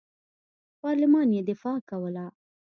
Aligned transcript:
پارلمان 0.81 1.27
یې 1.35 1.41
دفاع 1.49 1.77
کوله. 1.89 2.25